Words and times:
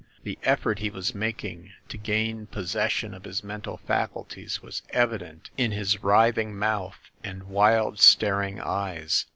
The 0.23 0.39
effort 0.41 0.79
he 0.79 0.89
was 0.89 1.13
mak 1.13 1.43
ing 1.43 1.73
to 1.89 1.95
gain 1.95 2.47
possession 2.47 3.13
of 3.13 3.23
his 3.23 3.43
mental 3.43 3.77
faculties 3.77 4.59
was 4.59 4.81
evi 4.91 5.19
dent 5.19 5.51
in 5.57 5.73
his 5.73 6.01
writhing 6.03 6.57
mouth 6.57 6.97
and 7.23 7.43
wild 7.43 7.99
staring 7.99 8.59
eyes. 8.59 9.27